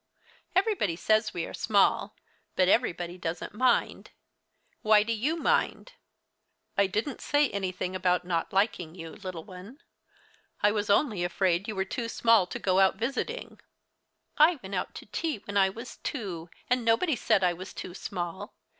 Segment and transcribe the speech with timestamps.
[0.55, 2.15] Everybody says we are small,
[2.55, 4.09] but everybody doesn't mind.
[4.81, 5.91] Why do you mind?"
[6.75, 9.77] "I didn't say anything about not liking you, little one.
[10.63, 13.59] I was only afraid you were too small to go out visiting."
[14.39, 17.93] "I went out to tea when I was two, and nobody said I was too
[17.93, 18.55] small.